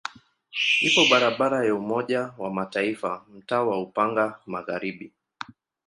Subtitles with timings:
[0.87, 5.13] Ipo barabara ya Umoja wa Mataifa mtaa wa Upanga Magharibi.